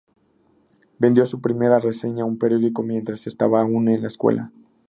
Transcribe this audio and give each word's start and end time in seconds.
Vendió 0.97 1.27
su 1.27 1.41
primera 1.41 1.77
reseña 1.77 2.23
a 2.23 2.25
un 2.25 2.39
periódico 2.39 2.81
mientras 2.81 3.27
estaba 3.27 3.61
aún 3.61 3.87
en 3.87 4.01
la 4.01 4.07
escuela. 4.07 4.51